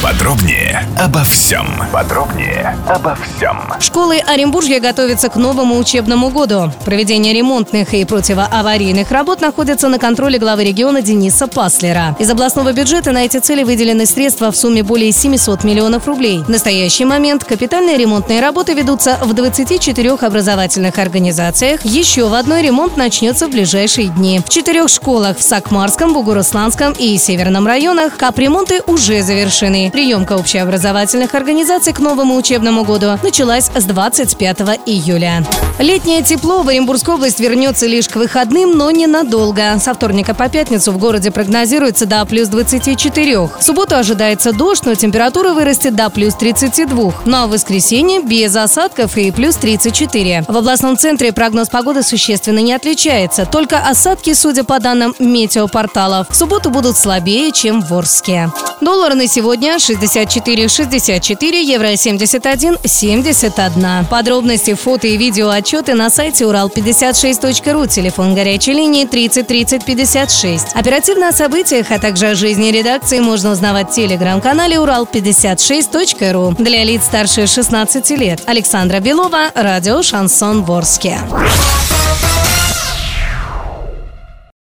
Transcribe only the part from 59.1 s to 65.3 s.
на сегодня 64,64, евро 71,71. Подробности, фото и